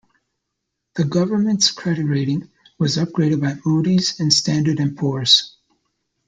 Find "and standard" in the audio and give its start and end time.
4.19-4.79